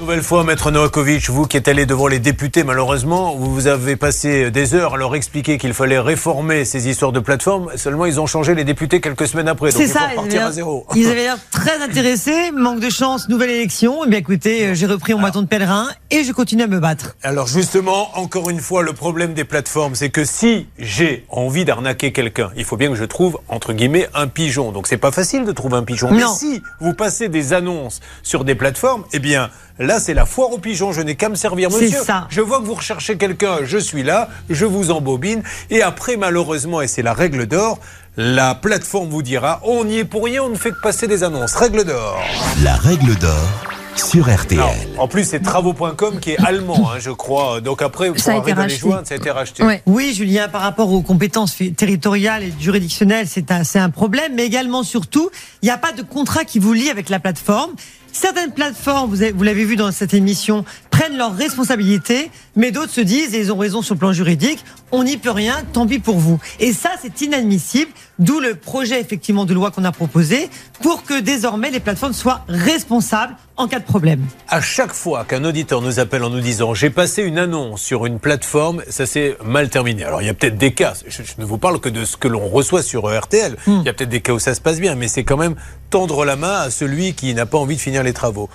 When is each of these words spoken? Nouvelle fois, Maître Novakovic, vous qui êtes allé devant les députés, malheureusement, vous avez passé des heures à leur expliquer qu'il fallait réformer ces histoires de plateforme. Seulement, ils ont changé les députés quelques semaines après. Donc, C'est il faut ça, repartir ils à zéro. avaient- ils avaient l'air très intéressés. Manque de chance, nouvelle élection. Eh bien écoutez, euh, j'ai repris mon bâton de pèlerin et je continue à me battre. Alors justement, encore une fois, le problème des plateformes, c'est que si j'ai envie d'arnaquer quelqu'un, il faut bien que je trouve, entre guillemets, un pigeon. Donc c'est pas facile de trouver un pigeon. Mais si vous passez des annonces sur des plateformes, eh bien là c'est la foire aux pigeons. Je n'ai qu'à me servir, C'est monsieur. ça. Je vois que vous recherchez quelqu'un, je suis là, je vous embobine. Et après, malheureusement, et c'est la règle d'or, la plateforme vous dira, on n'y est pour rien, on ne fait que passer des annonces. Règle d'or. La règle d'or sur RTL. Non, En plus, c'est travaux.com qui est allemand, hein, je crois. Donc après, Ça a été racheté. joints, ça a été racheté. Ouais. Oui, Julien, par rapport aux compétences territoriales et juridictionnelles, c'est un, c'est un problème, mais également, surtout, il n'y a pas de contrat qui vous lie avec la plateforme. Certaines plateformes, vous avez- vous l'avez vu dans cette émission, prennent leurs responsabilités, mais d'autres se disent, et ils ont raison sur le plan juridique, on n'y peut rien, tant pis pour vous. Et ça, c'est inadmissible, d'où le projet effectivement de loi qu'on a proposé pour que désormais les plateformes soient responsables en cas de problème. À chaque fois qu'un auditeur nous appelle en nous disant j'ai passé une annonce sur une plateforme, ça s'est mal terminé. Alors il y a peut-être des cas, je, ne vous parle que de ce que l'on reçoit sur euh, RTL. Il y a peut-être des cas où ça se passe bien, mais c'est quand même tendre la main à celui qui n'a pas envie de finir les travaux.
Nouvelle 0.00 0.22
fois, 0.22 0.44
Maître 0.44 0.70
Novakovic, 0.70 1.28
vous 1.28 1.44
qui 1.46 1.58
êtes 1.58 1.68
allé 1.68 1.84
devant 1.84 2.06
les 2.06 2.18
députés, 2.20 2.64
malheureusement, 2.64 3.34
vous 3.36 3.66
avez 3.66 3.96
passé 3.96 4.50
des 4.50 4.74
heures 4.74 4.94
à 4.94 4.96
leur 4.96 5.14
expliquer 5.14 5.58
qu'il 5.58 5.74
fallait 5.74 5.98
réformer 5.98 6.64
ces 6.64 6.88
histoires 6.88 7.12
de 7.12 7.20
plateforme. 7.20 7.68
Seulement, 7.76 8.06
ils 8.06 8.18
ont 8.18 8.24
changé 8.26 8.54
les 8.54 8.64
députés 8.64 9.02
quelques 9.02 9.28
semaines 9.28 9.48
après. 9.48 9.68
Donc, 9.72 9.76
C'est 9.78 9.88
il 9.88 9.92
faut 9.92 9.98
ça, 9.98 10.06
repartir 10.08 10.40
ils 10.40 10.44
à 10.46 10.52
zéro. 10.52 10.86
avaient- 10.88 11.00
ils 11.00 11.06
avaient 11.06 11.22
l'air 11.24 11.36
très 11.50 11.82
intéressés. 11.82 12.50
Manque 12.50 12.80
de 12.80 12.88
chance, 12.88 13.28
nouvelle 13.28 13.50
élection. 13.50 14.04
Eh 14.06 14.08
bien 14.08 14.20
écoutez, 14.20 14.68
euh, 14.68 14.74
j'ai 14.74 14.86
repris 14.86 15.12
mon 15.12 15.20
bâton 15.20 15.42
de 15.42 15.46
pèlerin 15.46 15.88
et 16.10 16.24
je 16.24 16.32
continue 16.32 16.62
à 16.62 16.66
me 16.66 16.80
battre. 16.80 17.14
Alors 17.22 17.46
justement, 17.46 18.08
encore 18.18 18.48
une 18.48 18.60
fois, 18.60 18.82
le 18.82 18.94
problème 18.94 19.34
des 19.34 19.44
plateformes, 19.44 19.94
c'est 19.94 20.08
que 20.08 20.24
si 20.24 20.66
j'ai 20.78 21.26
envie 21.28 21.66
d'arnaquer 21.66 22.10
quelqu'un, 22.12 22.50
il 22.56 22.64
faut 22.64 22.78
bien 22.78 22.88
que 22.88 22.96
je 22.96 23.04
trouve, 23.04 23.38
entre 23.48 23.74
guillemets, 23.74 24.08
un 24.14 24.28
pigeon. 24.28 24.72
Donc 24.72 24.86
c'est 24.86 24.96
pas 24.96 25.12
facile 25.12 25.44
de 25.44 25.52
trouver 25.52 25.76
un 25.76 25.84
pigeon. 25.84 26.10
Mais 26.10 26.22
si 26.38 26.62
vous 26.80 26.94
passez 26.94 27.28
des 27.28 27.52
annonces 27.52 28.00
sur 28.22 28.44
des 28.44 28.54
plateformes, 28.54 29.04
eh 29.12 29.18
bien 29.18 29.50
là 29.80 29.98
c'est 29.98 30.14
la 30.14 30.26
foire 30.26 30.52
aux 30.52 30.58
pigeons. 30.58 30.92
Je 30.92 31.00
n'ai 31.00 31.16
qu'à 31.16 31.28
me 31.28 31.34
servir, 31.34 31.70
C'est 31.72 31.82
monsieur. 31.86 32.02
ça. 32.04 32.26
Je 32.30 32.40
vois 32.40 32.60
que 32.60 32.64
vous 32.66 32.74
recherchez 32.74 33.16
quelqu'un, 33.16 33.58
je 33.64 33.78
suis 33.78 34.04
là, 34.04 34.28
je 34.48 34.64
vous 34.66 34.90
embobine. 34.92 35.42
Et 35.70 35.82
après, 35.82 36.16
malheureusement, 36.16 36.80
et 36.82 36.86
c'est 36.86 37.02
la 37.02 37.12
règle 37.14 37.46
d'or, 37.46 37.78
la 38.16 38.54
plateforme 38.54 39.08
vous 39.08 39.22
dira, 39.22 39.60
on 39.64 39.84
n'y 39.84 39.98
est 39.98 40.04
pour 40.04 40.24
rien, 40.24 40.42
on 40.44 40.48
ne 40.50 40.54
fait 40.56 40.70
que 40.70 40.80
passer 40.80 41.06
des 41.08 41.24
annonces. 41.24 41.54
Règle 41.54 41.84
d'or. 41.84 42.18
La 42.62 42.74
règle 42.76 43.16
d'or 43.16 43.48
sur 43.96 44.32
RTL. 44.32 44.58
Non, 44.58 45.02
En 45.02 45.08
plus, 45.08 45.24
c'est 45.24 45.40
travaux.com 45.40 46.20
qui 46.20 46.30
est 46.30 46.38
allemand, 46.40 46.90
hein, 46.90 46.98
je 47.00 47.10
crois. 47.10 47.60
Donc 47.60 47.82
après, 47.82 48.10
Ça 48.16 48.32
a 48.34 48.36
été 48.38 48.52
racheté. 48.52 48.78
joints, 48.78 49.02
ça 49.04 49.14
a 49.14 49.16
été 49.16 49.30
racheté. 49.30 49.62
Ouais. 49.64 49.82
Oui, 49.84 50.14
Julien, 50.14 50.48
par 50.48 50.62
rapport 50.62 50.90
aux 50.92 51.02
compétences 51.02 51.56
territoriales 51.76 52.44
et 52.44 52.52
juridictionnelles, 52.58 53.26
c'est 53.28 53.50
un, 53.50 53.64
c'est 53.64 53.80
un 53.80 53.90
problème, 53.90 54.32
mais 54.36 54.46
également, 54.46 54.84
surtout, 54.84 55.28
il 55.60 55.66
n'y 55.66 55.70
a 55.72 55.76
pas 55.76 55.92
de 55.92 56.02
contrat 56.02 56.44
qui 56.44 56.58
vous 56.60 56.72
lie 56.72 56.88
avec 56.88 57.08
la 57.08 57.18
plateforme. 57.18 57.72
Certaines 58.12 58.52
plateformes, 58.52 59.10
vous 59.10 59.22
avez- 59.22 59.32
vous 59.32 59.42
l'avez 59.44 59.64
vu 59.64 59.76
dans 59.76 59.90
cette 59.92 60.14
émission, 60.14 60.64
prennent 60.90 61.16
leurs 61.16 61.34
responsabilités, 61.36 62.30
mais 62.56 62.70
d'autres 62.72 62.92
se 62.92 63.00
disent, 63.00 63.34
et 63.34 63.40
ils 63.40 63.52
ont 63.52 63.56
raison 63.58 63.80
sur 63.82 63.94
le 63.94 63.98
plan 64.00 64.12
juridique, 64.12 64.64
on 64.92 65.04
n'y 65.04 65.16
peut 65.16 65.30
rien, 65.30 65.62
tant 65.72 65.86
pis 65.86 65.98
pour 66.00 66.18
vous. 66.18 66.38
Et 66.58 66.72
ça, 66.72 66.90
c'est 67.00 67.20
inadmissible, 67.20 67.90
d'où 68.18 68.40
le 68.40 68.54
projet 68.56 69.00
effectivement 69.00 69.44
de 69.44 69.54
loi 69.54 69.70
qu'on 69.70 69.84
a 69.84 69.92
proposé 69.92 70.50
pour 70.82 71.04
que 71.04 71.20
désormais 71.20 71.70
les 71.70 71.80
plateformes 71.80 72.12
soient 72.12 72.44
responsables 72.48 73.36
en 73.56 73.68
cas 73.68 73.78
de 73.78 73.84
problème. 73.84 74.24
À 74.48 74.60
chaque 74.60 74.92
fois 74.92 75.24
qu'un 75.24 75.44
auditeur 75.44 75.80
nous 75.82 76.00
appelle 76.00 76.24
en 76.24 76.30
nous 76.30 76.40
disant 76.40 76.74
j'ai 76.74 76.90
passé 76.90 77.22
une 77.22 77.38
annonce 77.38 77.82
sur 77.82 78.06
une 78.06 78.18
plateforme, 78.18 78.82
ça 78.88 79.06
s'est 79.06 79.36
mal 79.44 79.68
terminé. 79.68 80.02
Alors 80.04 80.22
il 80.22 80.26
y 80.26 80.30
a 80.30 80.34
peut-être 80.34 80.56
des 80.58 80.72
cas, 80.72 80.94
je, 81.06 81.22
ne 81.38 81.44
vous 81.44 81.58
parle 81.58 81.78
que 81.78 81.88
de 81.90 82.04
ce 82.04 82.16
que 82.16 82.26
l'on 82.28 82.48
reçoit 82.48 82.82
sur 82.82 83.06
euh, 83.06 83.18
RTL. 83.18 83.56
Il 83.66 83.82
y 83.84 83.88
a 83.88 83.92
peut-être 83.92 84.08
des 84.08 84.20
cas 84.22 84.32
où 84.32 84.38
ça 84.38 84.54
se 84.54 84.60
passe 84.60 84.80
bien, 84.80 84.94
mais 84.96 85.08
c'est 85.08 85.24
quand 85.24 85.36
même 85.36 85.54
tendre 85.90 86.24
la 86.24 86.36
main 86.36 86.60
à 86.60 86.70
celui 86.70 87.12
qui 87.14 87.34
n'a 87.34 87.46
pas 87.46 87.58
envie 87.58 87.76
de 87.76 87.80
finir 87.80 87.99
les 88.02 88.12
travaux. 88.12 88.48